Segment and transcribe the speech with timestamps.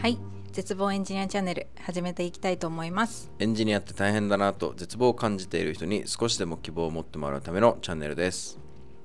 [0.00, 0.18] はい。
[0.50, 3.30] 絶望エンジニアチャンネル始めていきたいと思います。
[3.38, 8.58] エンジニアって大変だなと絶望を感じている人に少しでも希望を持ってもらうためのチャンネルです。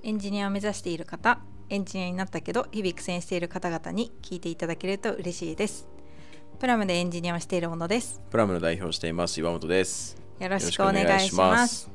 [0.03, 1.39] エンジニアを目指している方
[1.69, 5.85] エンジニアになったけど日々苦戦している方々に聞いていただけると嬉しいです。
[6.59, 8.21] プラムでエンジニアをしているものです。
[8.29, 10.15] プラムの代表をしています岩本です。
[10.39, 11.91] よろしくお願いします。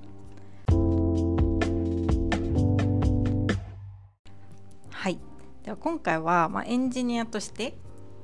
[4.91, 5.19] はい。
[5.65, 7.79] では今回は、まあ、エンジニアとして、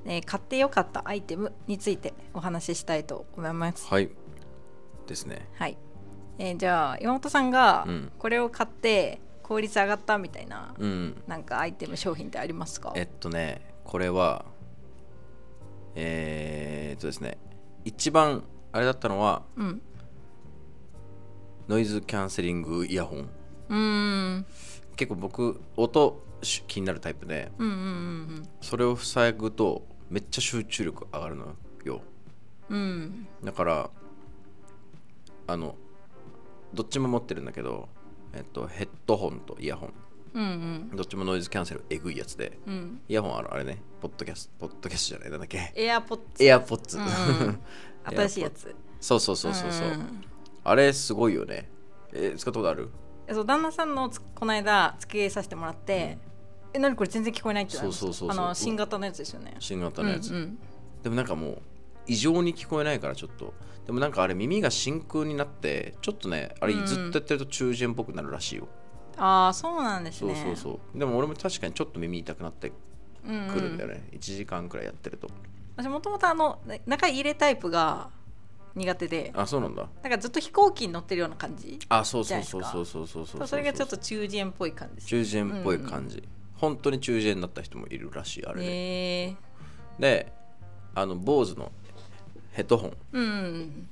[0.07, 3.87] えー買ってよかったアイテムについてお話ししたいと思います。
[3.89, 4.09] はい。
[5.07, 5.49] ですね。
[5.55, 5.77] はい、
[6.39, 8.13] えーじゃあ岩本さんがうん。
[8.19, 11.23] これを買って効率上がったみたいな、うん。
[11.27, 12.93] なんかアイテム商品ってありますか？
[12.97, 14.45] えっとねこれは
[15.95, 17.39] えー、っとですね
[17.85, 19.83] 一番あれだったのはうん。
[21.69, 23.29] ノイズキャンセリングイヤホン。
[23.69, 24.47] うーん。
[24.95, 28.49] 結構僕音し気になるタイプでうんうん。
[28.61, 31.55] それを塞ぐとめっちゃ集中力上がるの
[31.85, 32.01] よ。
[32.69, 32.79] うん。
[32.79, 33.91] うんだから
[35.49, 35.77] あの
[36.75, 37.89] どっちも持ってるんだけど、
[38.33, 39.93] えっと、ヘッドホンとイヤホン。
[40.35, 40.43] うん
[40.91, 40.97] うん。
[40.97, 43.01] どっちもノイズキャンセルえぐいやつでうん。
[43.09, 45.73] イヤホンあるあれねポッドキャストポッドキャストじゃないなんだっけ？
[45.75, 46.45] エアポッツ。
[46.45, 47.05] エアポッツ、うん
[48.05, 48.75] 新しいやつ。
[49.01, 50.25] そうそうそうそうそう、ん
[50.65, 51.71] あれすごいよね。
[52.13, 52.91] え使ったことある？
[53.29, 56.19] えそう旦那さんのつこの間付き合いさせてもらって、
[56.77, 59.55] え何これ全然聞こえないってそうそうそうあの新型のやつですよね。
[59.59, 60.59] 新型のやつ、うんうん。
[61.03, 61.59] でもなんかもう
[62.07, 63.55] 異常に聞こえないからちょっと
[63.87, 68.69] でもなんかあれ耳が真空になってちょっとねあれうんうんずっとやってると中耳炎っぽくなるらしいよ、
[69.17, 70.99] ああそうなんですそうねそうそう。
[70.99, 72.73] でも俺も確かにちょっと耳痛くなって
[73.27, 75.29] うんうんくるんだよね、1時間くらいやってると。
[75.77, 78.09] 私もともとあのな中入れタイプが
[78.75, 79.33] 苦手で。
[79.35, 79.89] あそうなんだ。
[80.03, 86.23] なんかずっと飛行機に乗ってるような感じあそうそうそうそうそうそうそうそれがちょっと中耳炎っぽい感じ中耳炎っぽい感じ、
[86.57, 89.37] 本当に中耳炎になった人もいるらしいあれで、
[89.99, 90.33] で
[90.95, 91.73] あの BOSE の
[92.53, 92.97] ヘッドホン。
[93.13, 93.89] うんうん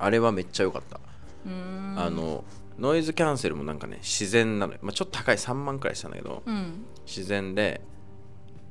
[0.00, 1.00] あれはめっちゃ良かった、
[1.44, 1.52] うん。
[1.52, 1.58] うー
[1.94, 2.44] んあの
[2.78, 6.84] ノイズキャンセルもなんかね自然なのよ、まあ、ちょっと高い3万くらいしたんだけど、うん。
[7.06, 7.80] 自然で。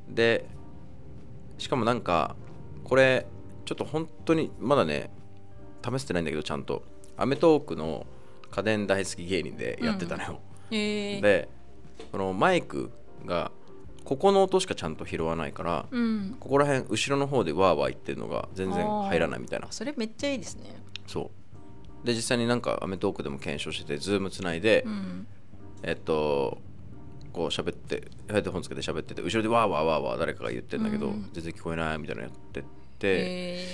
[0.10, 0.46] で
[1.58, 2.36] しかもなんか
[2.86, 3.28] これ
[3.66, 5.12] ちょっと本当にまだね
[5.84, 6.84] 試せてないんだけどちゃんと。
[7.18, 8.06] アメトーークの
[8.52, 11.22] 家電大好き芸人でやってたのよ、へえ。
[11.22, 11.50] で
[12.12, 12.92] このマイク
[13.26, 13.52] が
[14.04, 16.38] ここの音しかちゃんと拾わないから、うん。
[16.40, 19.68] ここら辺後ろの方でワーワー言ってるのが全然入らないみたいな。
[19.68, 20.82] あそれめっちゃいいですね。
[21.08, 21.32] そ
[22.04, 22.08] う。
[22.08, 25.28] で実際になんかアメトーークでも検証してて Zoom つないで、うん。
[25.84, 26.60] えっと
[27.34, 31.30] こう喋ってヘッドホンつけて喋ってて後ろでワーワーワーワー誰かが言ってんだけど、うん。
[31.34, 32.64] 全然聞こえないみたいなのやって
[33.00, 33.66] て、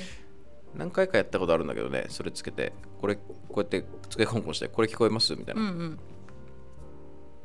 [0.76, 3.22] 何回かやったことあるんだけどねそれつけてこれこ
[3.58, 5.36] うやってつけコンコンしてこれ聞こえます？
[5.36, 6.00] みたいな、うんうん。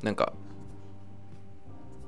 [0.02, 0.32] なんか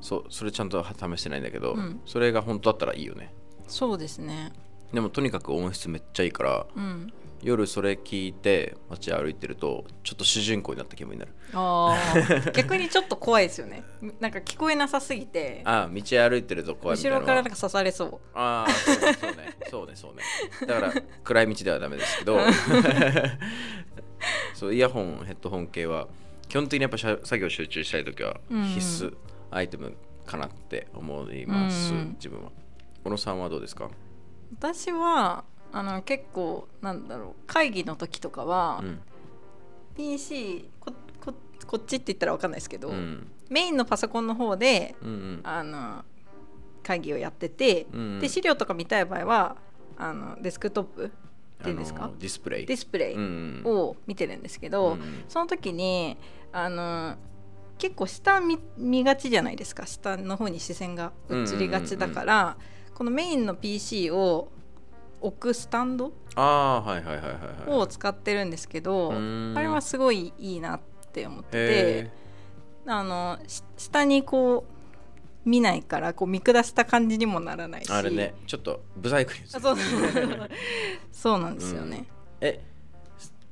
[0.01, 2.01] そうそれちゃんと試してないんだけど、うん。
[2.07, 3.33] それが本当だったらいいよね。
[3.69, 4.53] そうですね。
[4.93, 7.13] でもとにかく音質めっちゃいいからうん。
[7.43, 11.33] 夜それ聞いて街歩いてるとちょっと主人公になった気分になる。
[11.55, 12.53] あー。
[12.53, 13.83] 逆にちょっと怖いですよね。
[14.21, 15.63] なんか聞こえなさすぎて。
[15.65, 17.27] ああ道歩いてると怖いみたいなのは。
[17.27, 18.21] 後ろからなんか刺されそう。
[18.35, 20.23] ああそうねそうねそうねそうね。
[20.67, 20.93] だから
[21.25, 22.39] 暗い道ではダメですけど。
[24.55, 26.09] そうイヤホンヘッドホン系は
[26.49, 28.65] 基本的にやっぱ作業集中したい時はうん。
[28.65, 29.17] 必須
[29.51, 29.97] アイテム
[30.27, 32.51] かなって思います、うん自分は。
[33.03, 33.91] 小野さんはどうですか？
[34.59, 39.01] 私はあの結構なんだろう会議の時とかは、うん。
[39.97, 40.93] PC こ
[41.25, 41.35] こ
[41.67, 43.31] こっちって言ったら分かんないですけど、うん。
[43.49, 45.41] メインのパソコンの方でうんうん。
[45.43, 46.05] あの
[46.83, 48.21] 会議をやってて、うんうん。
[48.21, 49.57] で資料とか見たい場合は
[49.97, 52.11] あのデスクトップっていうんですか？
[52.19, 52.67] ディスプレイ。
[52.67, 53.63] ディスプレイうん。
[53.65, 55.25] を見てるんですけど、うんうん。
[55.29, 56.17] その時に
[56.53, 57.17] あの
[57.81, 59.87] 結構下見見がちじゃないですか。
[59.87, 62.57] 下の方に視線が移りがちだから、
[62.95, 64.49] このメインの PC を
[65.23, 67.33] 置くスタンドああーはいはいはいはい
[67.71, 67.79] はい。
[67.81, 69.59] を使ってるんですけど、うーん。
[69.59, 70.81] あれはすごいいいなっ
[71.13, 72.11] て思っててへ
[72.87, 77.91] あのし下にこう見ないからこう見下した感じにもならないし。
[77.91, 79.77] ーあれねちょっとブサイクにそう
[81.11, 81.41] そう。
[81.41, 82.05] なんですよね。
[82.43, 82.61] え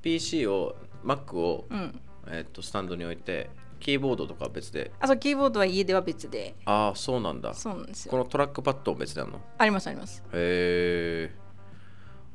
[0.02, 4.90] PC を Mac を、うん、えっとスタンドに置いてキーボードとかは別で？
[5.00, 6.54] あそうキーボードは家では別で。
[6.64, 7.54] ああそうなんだ。
[7.54, 8.10] そうなんですよ。
[8.10, 9.40] このトラックパッドも別であるの？
[9.58, 10.22] ありますあります。
[10.32, 11.48] へえ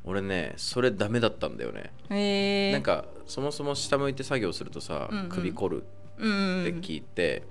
[0.04, 2.72] 俺ねそれダメだったんだよね、へえ。
[2.72, 5.28] なんかそもそも下向いて作業するとさ、うんうん。
[5.30, 5.84] 首凝る
[6.18, 7.42] うんうんって聞いて、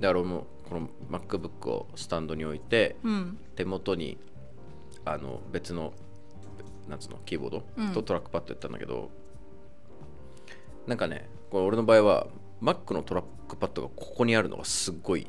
[0.00, 3.38] だから俺もこの MacBook をスタンドに置いてうん。
[3.54, 4.16] 手元に
[5.04, 5.92] あの別の
[6.88, 7.92] なんつうのキーボードうん。
[7.92, 9.10] とトラックパッドやったんだけど、
[10.86, 12.26] なんかねこれ俺の場合は
[12.62, 15.26] Mac のトラックパッドがここにあるのがすっごい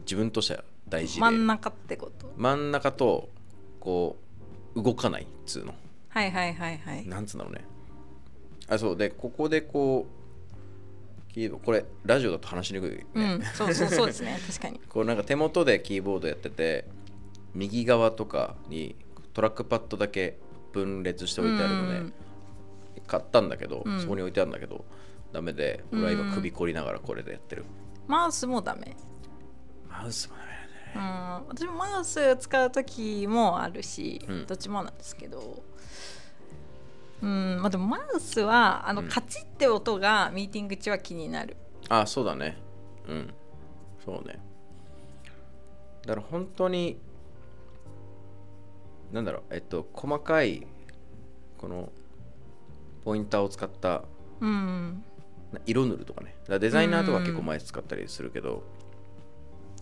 [0.00, 2.32] 自分としては大事で真ん中ってこと？
[2.36, 3.30] 真ん中と
[3.80, 4.16] こ
[4.74, 5.74] う動かないっつうの。
[6.08, 7.06] はいはいはいはい。
[7.06, 7.64] なんつうんだろうね。
[8.68, 8.96] あそう。
[8.96, 14.38] でここでこうキーボこれラジオだと話しにくいね、うんそうそうそうですね。
[14.46, 14.80] 確かに。
[14.88, 16.86] こうなんか手元でキーボードやってて
[17.54, 18.94] 右側とかに
[19.32, 20.38] トラックパッドだけ
[20.72, 22.12] 分裂しておいてあるので、うん。
[23.06, 24.00] 買ったんだけど、うん。
[24.00, 24.84] そこに置いてあるんだけど
[25.34, 27.64] ダメで俺は今首凝りながらこれでやってる、
[28.06, 28.96] マウスもダメ。
[29.90, 30.48] マウスもダメ
[30.94, 31.42] だね。
[31.42, 31.48] うん。
[31.48, 34.46] 私もマウス使う時もあるし、うん。
[34.46, 35.64] どっちもなんですけど。
[37.20, 37.58] うん。
[37.60, 39.08] まあでもマウスはあの、うん。
[39.08, 41.56] カチッって音がミーティング中は気になる。
[41.88, 42.56] あそうだね。
[43.08, 43.34] うん。
[44.04, 44.38] そうね。
[46.06, 46.96] だから本当に
[49.10, 50.64] なんだろうえっと細かい
[51.58, 51.90] この
[53.04, 54.04] ポインターを使った
[54.40, 55.02] うん。
[55.02, 55.13] な
[55.66, 56.34] 色塗るとかね。
[56.58, 58.62] デザイナーとか結構前使ったりするけど、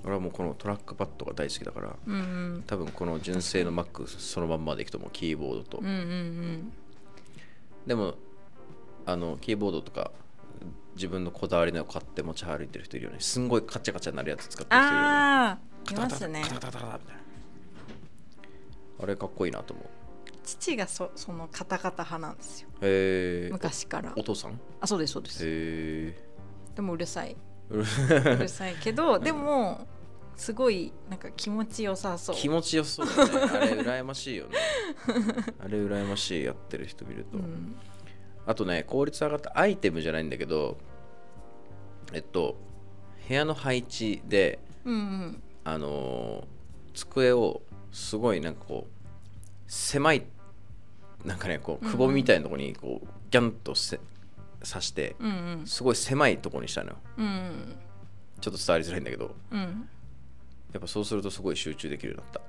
[0.05, 2.19] 俺はもうこのトラックパッドが大好きだからうんう
[2.59, 2.65] ん。
[2.67, 5.11] 多分この純正の Mac そのまんまでいくと思う。
[5.13, 6.73] キーボードと、うんうんうん。
[7.87, 8.15] でも
[9.07, 10.11] あのキーボードとか
[10.95, 13.19] 自分のこだわりのを買って持ち歩いてる人いるよね。
[13.21, 15.09] すんごいカチャカチャなるやつ使ってる人いるよね。
[15.09, 15.59] ああ
[15.91, 17.23] いカタカタますねカタカタカタみたいな。
[19.03, 19.87] あれかっこいいなと思う
[20.45, 22.69] 父がそそのカタカタ派なんですよ。
[22.83, 24.13] へえ昔から。
[24.17, 24.53] お父さん？
[24.53, 25.39] へあそうですそうです。
[25.45, 26.15] え
[26.75, 27.37] でもうるさい。
[27.71, 29.87] うるさいけどでも
[30.37, 32.37] すごいなんか気持ちよさそう。
[32.37, 33.59] 気持ちよそうだね。
[33.59, 34.57] あれ 羨ましいよね。
[35.59, 37.77] あれ羨ましいやってる人見ると、うん。
[38.47, 40.77] あとね効率上がったアイテムじゃないんだけど
[42.13, 42.57] えっと
[43.29, 45.43] 部屋の配置でうんうん。
[45.65, 46.53] あのー
[46.95, 49.02] 机をすごいなんかこう
[49.73, 50.27] 狭い
[51.25, 53.99] なんかねこうくぼみみたいなところにこうギャンとせ
[54.63, 55.31] 刺してうん
[55.61, 55.67] うん。
[55.67, 56.97] すごい狭いところにしたのよ。
[57.17, 57.77] うん
[58.43, 59.35] ちょっと伝わりづらいんだけど。
[59.51, 59.89] うん。
[60.75, 62.43] やっぱそうするとすごい集中できるようになっ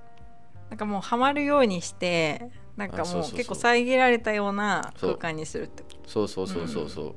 [0.71, 3.31] なんかもうはまるようにしてなんかあそうそうそう。
[3.31, 5.09] もう結構遮られたようなそう。
[5.11, 5.83] 空間にするって。
[5.83, 6.89] こたそうそうそうそう。
[6.89, 7.13] そう、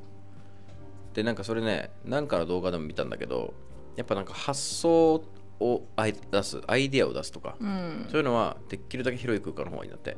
[1.14, 3.54] でなんかそれねなんかの動画でも見たんだけど
[3.96, 5.20] やっぱなんか発想
[5.60, 8.06] をあい出すアイディアを出すとか、とうん。
[8.08, 10.16] そういうのはできるだけ広い空間の方がいいんだって。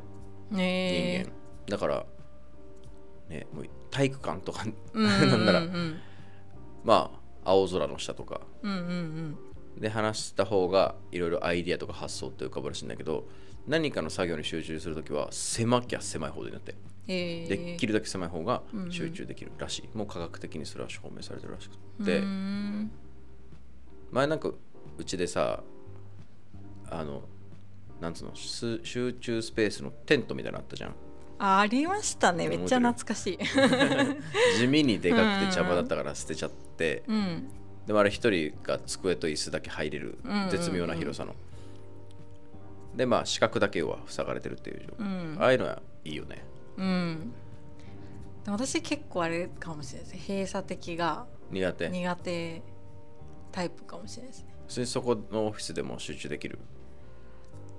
[0.50, 1.26] 人ね
[1.68, 1.76] 間。
[1.76, 2.06] だから
[3.28, 5.60] ねもう体育館とかえ なんなら。
[5.60, 6.00] うん
[6.84, 7.10] ま
[7.44, 8.40] あ青空の下とか。
[8.62, 8.82] うんうんう
[9.78, 9.80] ん。
[9.80, 13.28] で話した方がいろいろアイディアとか発想って浮かぶらしいんだけど
[13.68, 16.74] 何かの作業に集中するときは狭きゃ狭いほどになって。
[17.06, 17.48] えー。
[17.48, 18.92] できるだけ狭い方がうんうん。
[18.92, 22.22] 集中できるらしい、もう科学的にそれは証明されてるらしくうて、
[24.10, 24.52] 前なんか
[24.98, 25.62] うちでさ
[26.90, 27.22] あの
[28.00, 30.94] なんつうのす集中スペースのテントみたいなのあったじゃん。
[31.40, 32.48] あありましたね。
[32.48, 33.38] めっちゃ懐かしい。
[34.58, 37.02] 地味にでかくて邪魔だったから捨てちゃって。
[37.06, 37.48] うん。
[37.86, 40.50] でもあれ一人が机と椅子だけ入れるうんうんうん。
[40.50, 41.34] 絶妙な広さの、
[42.94, 45.36] でまあ四角だけは塞がれてるっていう状況、うん。
[45.40, 46.44] ああいうのはいいよね。
[46.76, 47.32] うん。
[48.44, 50.26] でも私結構あれかもしれないです。
[50.26, 51.88] 閉鎖的が苦手。
[51.88, 52.62] 苦手
[53.52, 54.42] タイプかもしれないです。
[54.42, 56.58] ね普通にそこのオフィスでも集中できる？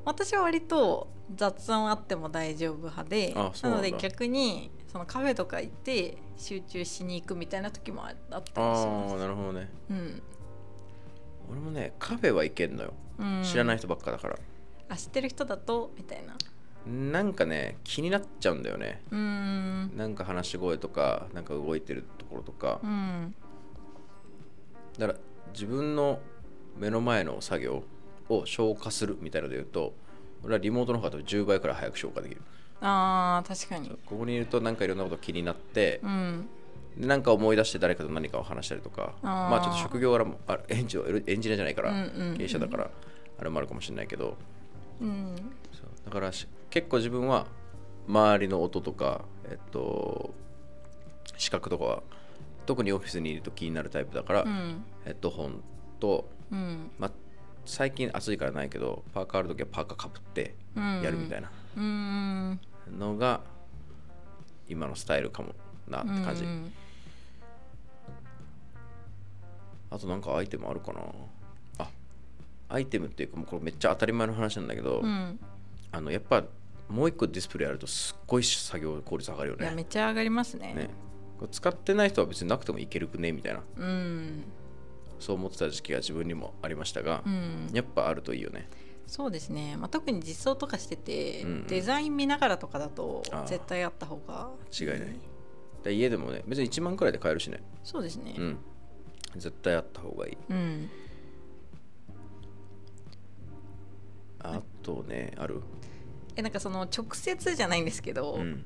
[0.05, 9.15] 私は割と雑音あっても大丈夫派でなので逆にそのカフェとか行って集中しに行くみたいな時もあったりしあます。
[9.15, 9.69] あなるほどね。
[9.91, 10.21] うん。
[11.51, 13.43] 俺もねカフェは行けんのよ、うん。
[13.43, 14.39] 知らない人ばっかだから。
[14.87, 15.91] あ知ってる人だと？
[15.95, 16.35] みたいな。
[16.87, 19.03] なんかね気になっちゃうんだよね。
[19.11, 19.95] うーん。
[19.95, 23.35] なんか話し声とかなんか動いてるところとか、うん。
[24.97, 25.19] だから
[25.53, 26.19] 自分の
[26.79, 27.83] 目の前の作業
[28.29, 29.93] を消化するみたいなので言うと
[30.43, 32.41] 俺はリモートの方が多分10倍くらい早く消化できる。
[32.81, 33.89] あー確かに。
[34.05, 36.47] ここにいるとなんかいろんなこと気になってう、ん。
[36.97, 41.91] でなんか思い出して誰かと何かを話したりとかまあちょっと職業柄もあエンジエンジニアじゃないから、
[42.37, 42.89] 経営者だから
[43.37, 44.37] あれもあるかもしれないけど。
[45.01, 45.35] うん。
[45.73, 47.47] そうだからし結構自分は
[48.07, 50.33] 周りの音とかえっと
[51.37, 52.03] 視覚とかは
[52.65, 54.83] 特にオフィスにいると気になるタイプだから、うん。
[55.03, 55.61] ヘッドホン
[55.99, 56.91] と、うん。
[56.97, 57.11] まあ、
[57.65, 61.01] 最近暑いからないけどパーカーある時はパーカーかぶってうん。
[61.01, 61.51] やるみたいな。
[62.97, 63.41] のが
[64.67, 65.53] 今のスタイルかも
[65.87, 66.71] なって感じ、うん
[69.91, 71.01] あとなんかアイテムあるかな。
[71.79, 71.89] あ
[72.69, 75.39] アイテムっていうかもうこれめっちゃ当たり前の話なんだけど、うん。
[75.91, 76.43] あのやっぱ
[76.87, 80.73] もう一個ディスプレイあるとすっごい作業効率上がるよいやねめっちゃ上がりますね。
[80.75, 80.89] ね。
[81.51, 83.61] 使ってない人は別になくてもいけるくねみたいな。
[83.77, 84.43] うん
[85.19, 87.69] そう思ってた時期が自分にもありましたが、うん。
[87.73, 88.69] やっぱあるといいよね。
[89.05, 91.67] そうですね、まあ、特に実装とかしてて、うんうん。
[91.67, 94.49] デザイン見ながらとかだと絶対あった方が。
[94.79, 94.99] 違いない。
[95.83, 97.61] で家でもね別に1万くらいで買えるしね。
[97.83, 98.35] そうですね。
[98.37, 98.57] うん。
[99.35, 100.37] 絶対あった方がいい。
[100.49, 100.89] うん、
[104.39, 105.61] あとねある？
[106.35, 108.65] えなんかその直接じゃないんですけど、うん。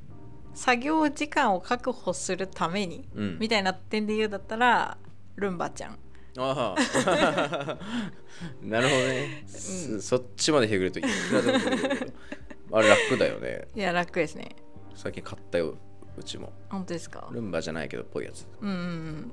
[0.54, 3.38] 作業時間を確保するために、うん。
[3.40, 4.98] みたいな点で言うだったら
[5.36, 5.98] ルンバちゃん
[6.38, 7.78] ああ
[8.62, 12.14] なるほどね、そそっちまでひぐるといくらでもできるけど
[12.72, 13.68] あれ楽だよね。
[13.76, 14.56] いや楽ですね。
[14.96, 15.76] 最近買ったよ
[16.18, 16.52] うちも。
[16.70, 17.30] 本当ですか？
[17.32, 18.48] ルンバじゃないけどっぽいやつ。
[18.62, 19.32] うんうん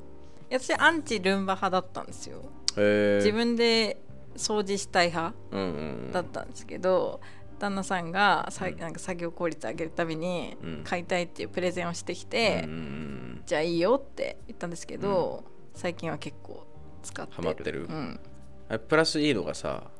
[0.51, 2.43] 私アンチルンバ派だったんですよ。
[2.77, 4.03] へえ自分で
[4.37, 5.67] 掃除したい派うんうん
[6.07, 6.13] うん。
[6.13, 7.21] だったんですけど、
[7.59, 8.77] 旦那さんがさ、うん。
[8.77, 10.81] なんか作業効率上げるためにうん。
[10.85, 15.43] 買いたいっていうプレゼンをしてきて、うんうんうんじゃあいいよって言ったんですけど、
[15.75, 16.67] 最近は結構
[17.03, 17.37] 使ってる。
[17.37, 17.87] ハマってる？
[17.89, 18.21] うん、
[18.69, 19.91] あれプラスいいのがさ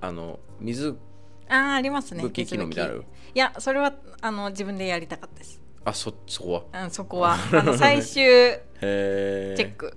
[0.00, 0.96] あの水
[1.48, 2.22] あーありますね。
[2.22, 3.06] 拭き機能みたいなのある？
[3.34, 6.84] いやそれはあの自分でやりたかったです、あそそこは？
[6.84, 7.36] うん、そこは。
[7.52, 9.96] あの最終チェへえック、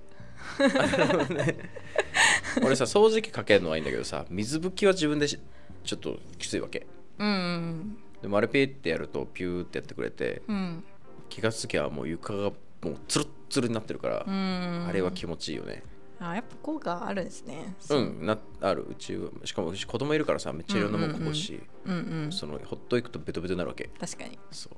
[2.64, 5.38] 俺さ掃除機かけるのはいいんだけどさ水拭きは自分でし
[5.84, 6.86] ちょっときついわけ。
[7.18, 10.84] うんうんでもあれピーってやるとピューってやってくれてうん。
[11.28, 14.86] 気がつきはもう床がもうツルッツルになってるから、うん。
[14.88, 15.82] あれは気持ちいいよね
[16.30, 17.74] あやっぱ効果あるんですね。
[17.90, 18.00] う。
[18.00, 18.86] んなある。
[18.88, 23.90] うちはしかもうち子供いるからさめっちゃいろんなもんこぼし、うんうんそのほっといくとベトベトになるわけ。
[24.00, 24.38] 確かに。
[24.50, 24.72] そう。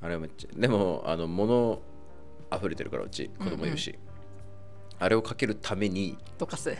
[0.00, 1.80] あれはめっちゃでもあの物
[2.54, 3.98] 溢れてるからうち子供いるし、
[4.98, 6.70] あれをかけるためにどかす。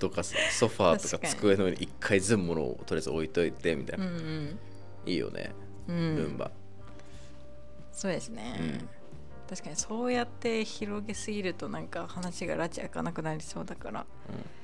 [0.00, 0.34] どかす。
[0.50, 4.58] ソファーとか机の上に一回全部物をとりあえず置いといてみたいうんな、うん。
[5.06, 5.54] いいよね、
[5.86, 6.16] うん。
[6.16, 6.50] ルンバ。
[7.92, 8.97] そうですね、うん
[9.48, 14.06] 確かにそうやって広げすぎるとなんか話が拉致開かなくなりそうだから。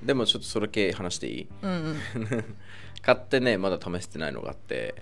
[0.01, 0.07] うん。
[0.07, 1.49] でもちょっとそれ系話していい？
[1.63, 1.97] うんうん。
[3.01, 4.95] 買ってねまだ試してないのがあって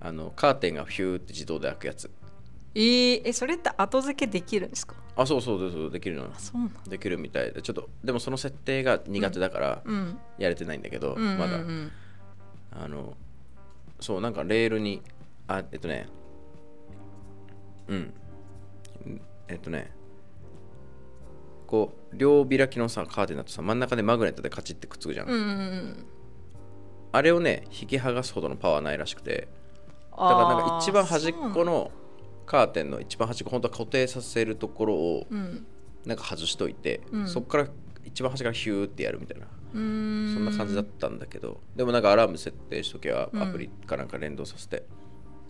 [0.00, 2.10] あのカーテンがヒューって自動で開くやつ。
[2.74, 4.94] えー、えそれって後付けできるんですか？
[5.16, 7.62] あそうそうそうそうできるのあそうなんできるみたいで。
[7.62, 10.18] ちょっとでもその設定が苦手だからうん。
[10.38, 11.38] やれてないんだけど、うんうんうん。
[11.38, 12.84] まだ。
[12.84, 13.16] あの
[14.00, 15.02] そうなんかレールに
[15.46, 16.08] あえっとね。
[17.88, 18.14] うん
[19.48, 19.92] えっとね
[21.66, 26.06] こう両開きのさカーテンだとさ真ん中でマグネットでカチッてくっつくじゃん、うんうんうん。
[27.12, 29.48] あれをね引き剥がすほどのパワーないらしくて。
[30.16, 31.90] だだからなんか一番端っこの
[32.44, 35.66] カーテンの一番端っこ本当は固定させるところをうん。
[36.04, 37.28] なんか外しといて、うん。
[37.28, 37.68] そこから
[38.04, 39.46] 一番端からヒューってやるみたいな。
[39.72, 41.60] そんな感じだったんだけど。
[41.76, 43.42] でもなんかアラーム設定しとけばうん。
[43.42, 44.84] アプリかなんか連動させて、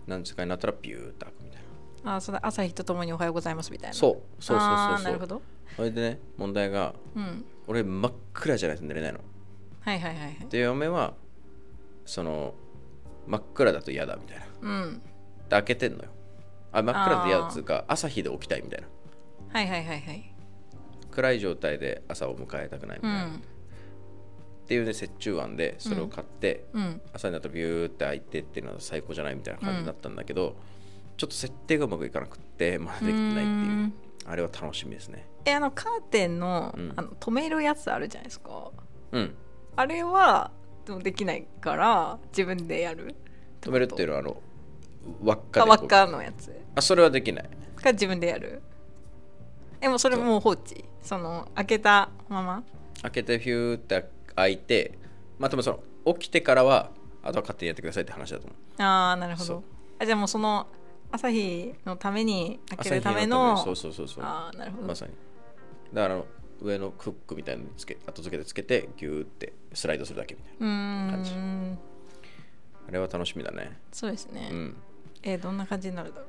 [0.07, 1.40] 何時間になったらピューって開く
[2.03, 3.93] あそ朝日とともにおはようございますみたいな。
[3.93, 5.03] そうそうそうあそうそう。
[5.03, 5.41] ーなるほど。
[5.75, 7.45] それでね問題がうん。
[7.67, 9.19] 俺真っ暗じゃないと寝れないの。
[9.81, 10.47] はいはいはいはい。
[10.49, 11.13] で嫁は
[12.05, 12.53] その
[13.27, 14.45] 真っ暗だと嫌だみたいな。
[14.61, 14.93] うん。
[14.95, 15.01] で
[15.49, 16.09] 開けてんのよ。
[16.71, 18.87] あ真っ暗だと嫌だっつうか朝日で起きたいみたいな。
[19.53, 20.33] はいはいはいはい。
[21.11, 23.43] 暗い状態で朝を迎えたくないみたいな、っうん。
[24.65, 27.01] ていうね折衷案でそれを買って、うん。
[27.13, 30.55] 朝になったらビューって開いてっていうのは最高じゃないみたいな感じだったんだけど、
[31.21, 33.45] ちょっと設定がうまくいかなくってまだできてないっていう。
[33.45, 33.93] うん。
[34.25, 35.27] あれは楽しみですね。
[35.45, 36.93] えあのカーテンの,、うん。
[36.95, 38.71] あの止めるやつあるじゃないですか。
[39.11, 39.35] うん。
[39.75, 40.49] あれは
[40.83, 43.13] でもできないから自分でやる？
[43.61, 44.41] 止めるっていうのはあの
[45.21, 46.59] 輪っかで輪っかのやつ。
[46.73, 47.49] あそれはできない。
[47.75, 48.63] が自分でやる。
[49.79, 50.83] えもうそれもう放置？
[51.03, 52.63] その開けたまま？
[53.03, 54.97] 開けてヒューって開いて
[55.37, 56.89] まあでもその起きてからは
[57.21, 58.81] あとは勝手にやってくださいって話だと思う。
[58.81, 59.63] ああなるほど。
[59.99, 60.65] あじゃあもうその
[61.11, 64.23] 朝日のために開けるため朝の日そうそうそうそう。
[64.23, 65.11] ああなるほど、まさに。
[65.93, 66.21] だから
[66.61, 71.33] 上のクックみたいなのにつけ後付けてつけてギューってスライドするだけみたいな感じ。
[71.33, 71.77] ん
[72.87, 73.79] あれは楽しみだね。
[73.91, 74.75] そうですね、うん。
[75.23, 76.27] えーどんな感じになるだろう？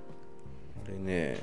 [0.86, 1.38] あれね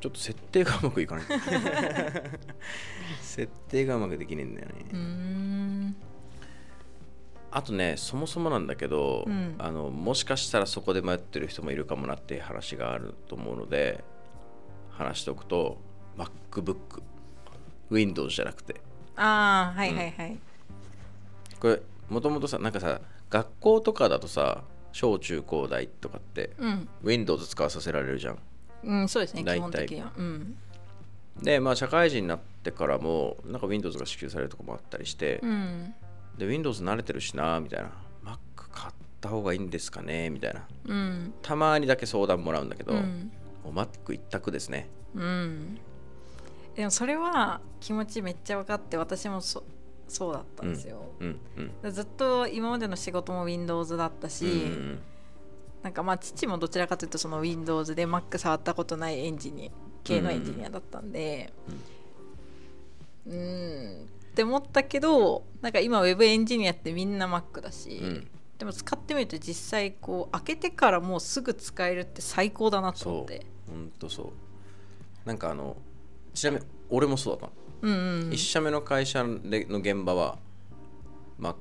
[0.00, 1.24] ちょっと設定がうまくいかない。
[3.20, 5.59] 設定がうまくできねえんだよね、うーん
[7.52, 9.54] あとねそもそもなんだけど、うん。
[9.58, 14.04] あのもしかしたらそこで迷ってる人もいるかもなっていう話があると思うので
[14.90, 15.78] 話しておくと
[16.16, 17.02] MacBook
[17.90, 18.80] Windows じゃなくて。
[19.16, 20.38] ああはいはいはい、
[21.58, 28.38] これもともとさなんかさ学校とかだとさ小中高大とかってうん、Windows 使わさせられるじゃん。
[28.82, 29.60] うん、そうですね大体。
[29.60, 30.12] 基本的には。
[30.16, 30.56] うん。
[31.42, 35.94] でまあ社会人になってからもなんか Windows が支給されるとこもあったりして、うん
[36.40, 37.90] で Windows 慣れてるしなみたいな。
[38.24, 40.66] Mac 買った方がいいんですかねみたいな。
[40.86, 41.34] うん。
[41.42, 43.30] たまにだけ相談もらうんだけど、うん。
[43.64, 44.88] もう Mac 一択ですね。
[45.14, 45.78] うん。
[46.74, 49.62] でもそれは気持ちめっちゃ分かって私もそ
[50.08, 51.38] そうだったんですよ、うん
[51.84, 54.98] うんずっと今までの仕事も Windows だったし、うん
[55.82, 59.70] なんかまあ父もどちらかというとその Windows で Mac 触ったことないエンジニア
[60.04, 61.52] 系のエンジニアだったんで
[63.26, 68.28] うーんって思ったけどなんか今 Web エンジニアってみんな Mac だし、うん。
[68.58, 73.46] でも使ってみると実際こう開けてからもうすぐ使えるって最高だなと思って。
[73.68, 74.26] ほんとそう。
[75.24, 75.76] なんかあの
[76.34, 80.38] ちなみに俺もそうだったの、うんうん1社目の会社での現場は、
[81.40, 81.54] Mac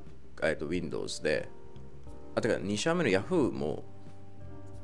[0.43, 1.49] えっと Windows で
[2.35, 3.83] あてか2社目の Yahoo も、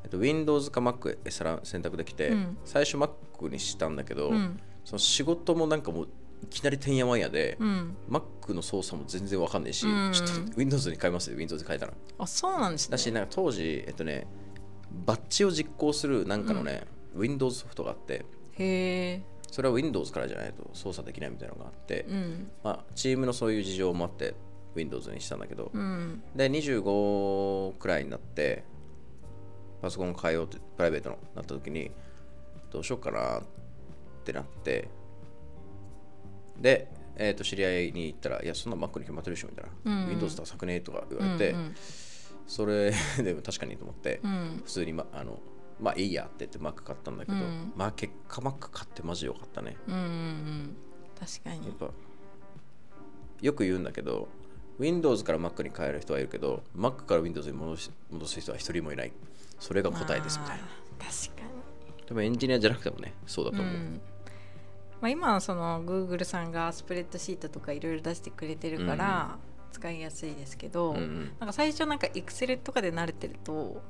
[0.03, 1.17] えっと、Windows か Mac
[1.63, 2.57] 選択できて、うん。
[2.65, 4.59] 最初 Mac にしたんだけど、うん。
[4.83, 6.07] その仕事もなんかもう
[6.43, 7.95] いきなりてんやわんやで、うん。
[8.09, 10.11] Mac の操作も全然わかんないし、うん。
[10.13, 11.93] ちょっと Windows に変えますよ Windows に変えたら。
[12.17, 12.91] あそうなんですね。
[12.91, 14.27] だしなんか当時えっとね
[15.05, 16.83] バッジを実行するなんかのね、
[17.15, 19.21] Windows ソフトがあってへえ。
[19.51, 22.51] それは Windows からじゃないと操作できないみたいなのがあって、うん。
[22.63, 24.35] まあ、チームのそういう事情もあって
[24.75, 26.21] Windows にしたんだけど、うん。
[26.35, 28.63] で25くらいになって
[29.81, 31.91] パソコン変えようってプライベートのなった時に
[32.71, 33.43] どうしようかなっ
[34.23, 34.89] てなって
[36.59, 40.03] で、えー、と知り合いに言ったら「いやそんな Mac に決まってるでしょ」みたいな、うん。
[40.03, 41.75] うん Windows ダサくねとか言われて、うん
[42.47, 44.61] それでも確かにと思って、 うん。
[44.63, 45.39] 普通に、ま、あの
[45.79, 47.73] まあいいやって言って Mac 買ったんだけど、うん。
[47.75, 49.77] まあ結果 Mac 買ってマジ良かったね。
[49.87, 50.75] うんうんうん。
[51.19, 51.67] 確かに。
[51.67, 51.89] やっぱ
[53.41, 54.27] よく言うんだけど
[54.79, 59.11] Windows から Mac に変える人はいるけど Mac から Windows に戻し戻す人は一人もいない。
[59.59, 60.63] それが答えですみたいな。
[60.63, 60.69] ま
[60.99, 62.07] あ確かに。
[62.07, 64.01] でもエンジニアじゃなくてもねそうだと思う、ん
[65.01, 69.37] まあ、今はその Google さんがスプレッドシートとかいろいろ出してくれてるから
[69.71, 71.31] 使いやすいですけど、うんうん。
[71.39, 73.81] なんか最初なんか Excel とかで慣れてると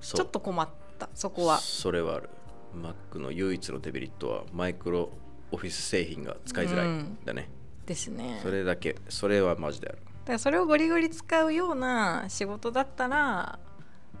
[0.00, 1.58] ちょっと困ったそこは。
[1.58, 2.30] それはある。
[2.74, 5.10] Mac の唯一のデメリットはマイクロ
[5.50, 6.86] オフィス製品が使いづらい。
[6.86, 7.18] うん。
[7.24, 7.48] だね、
[7.86, 8.40] ですね。
[8.42, 8.96] それだけ。
[9.08, 9.98] それはマジである。
[9.98, 13.58] だからそれをゴリゴリ使うような仕事だったら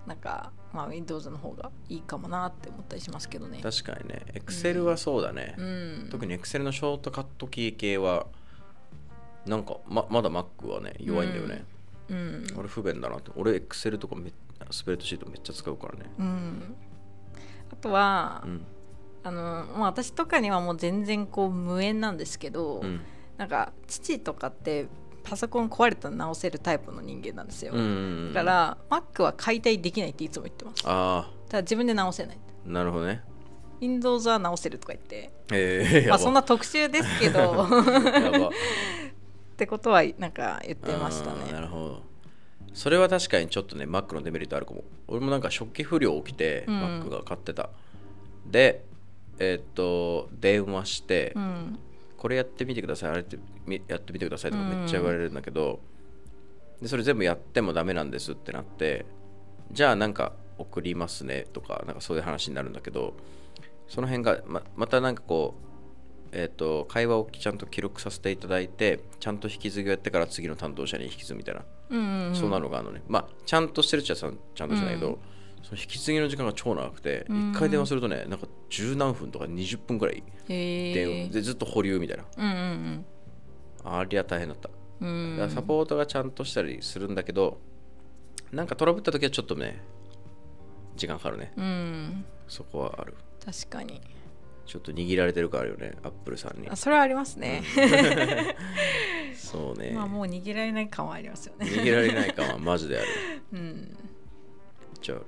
[0.06, 3.60] なんか、まあ、Windows の方がいいかもなって思ったりしますけどね。
[3.62, 4.22] 確かにね。
[4.34, 6.08] Excel はそうだね、うん。
[6.10, 8.26] 特に Excel のショートカットキー系は
[9.46, 11.64] なんかままだ Mac はね弱いんだよね、
[12.08, 12.46] うん。
[12.56, 13.30] 俺不便だなって。
[13.36, 14.30] 俺 Excel とかめ
[14.70, 16.10] スプレッドシートめっちゃ使うからね。
[16.18, 16.76] うん。
[17.72, 18.66] あとは、うん。
[19.24, 19.42] あの
[19.74, 23.00] まあ、私とかにはもう全然こう無縁なんですけど、うん。
[23.36, 24.86] なんか父とかって
[25.28, 27.90] パソコン壊れたら直せるタイプの人間なんですよ、うんうんう
[28.30, 28.32] ん。
[28.32, 30.82] だから Mac は解体できないっていつも言ってます。
[30.82, 32.38] だかあら自分で直せない。
[32.66, 33.22] あなるほどね。
[33.80, 35.30] Windows は直せるとか言って。
[35.52, 37.66] えー、まあそんな特殊ですけど。
[39.52, 42.02] ってことはなんか言ってましたあーなねるほど。
[42.72, 44.84] それは確かにちょっとね Mac のデメリットあるかも。
[45.08, 46.74] 俺もなんか初期不良起きて、うん。
[47.02, 47.70] Mac が買ってた。
[48.46, 48.84] で
[49.38, 51.78] えーっと電話して、うん
[52.18, 55.80] これやってみてくださいあれってみやってみてくださいとかめっちゃ言われるんだけど、
[56.82, 59.06] でそれ全部やってもダメなんですってなって
[59.72, 63.14] じゃあなんか送りますねとかなんかそういう話になるんだけど
[63.86, 65.68] その辺がままたなんかこう
[66.30, 73.02] えっ、と会話をちゃんと記録させていただいてちゃんと引き継ぎをやってから次の担当者に引き継ぐみたいな、うんうんそんなのがあるのね。
[73.08, 75.18] まあちゃんとしてるっちゃちゃんちゃんとしてないけど、うん
[75.68, 83.04] その引き継ぎの時間が超長くて、うん1回電話するとねなんか十何分とか20分くらいへ電話えでずっと保留みたいなうんうん
[83.84, 84.70] ありゃ大変だった。
[85.00, 87.60] うんサポートがちゃんとしたりするんだけど、
[88.50, 89.80] なんかトラブった時はちょっとね、
[90.96, 91.52] 時間かかるね。
[91.56, 93.14] うんそこはある。
[93.44, 94.00] 確かに
[94.66, 96.74] ちょっと握られてるからあるよね、アップルさんにあ。
[96.74, 97.62] それはありますね、
[99.36, 99.92] そうね。
[99.94, 103.06] まあもう握られない感はありますよね握られない感はマジである。
[103.52, 103.96] うん
[105.00, 105.26] じゃあある。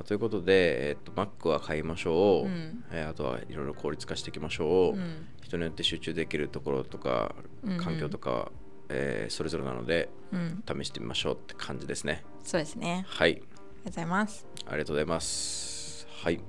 [0.00, 2.46] まあということで、えっと、Mac は買いましょう。
[2.46, 4.96] うんえーあとはいろいろ効率化していきましょう。
[4.96, 8.52] うん人によって集中できるところとか、うんうん環境とかは、
[8.88, 12.24] えーそれぞれなので、うん試してみましょうって感じですね。
[12.42, 13.32] そうですねはい。
[13.32, 13.50] ありがと
[13.82, 16.06] うございますありがとうございます。
[16.22, 16.40] はい。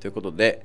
[0.00, 0.64] ということで、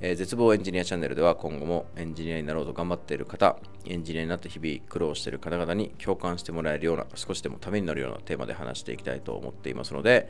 [0.00, 10.28] えー絶望エンジニアチャンネルでは今後もエンジニアになろうと頑張っている方、エンジニアになって日々苦労している方々に共感してもらえるような、少しでもためになるようなテーマで話していきたいと思っていますので、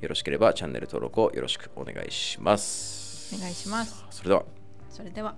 [0.00, 3.34] よろしければチャンネル登録をよろしくお願いします。
[3.36, 4.04] お願いします。
[4.10, 4.44] それでは。
[4.90, 5.34] それでは